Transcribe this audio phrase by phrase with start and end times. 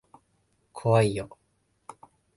[0.73, 1.37] 怖いよ。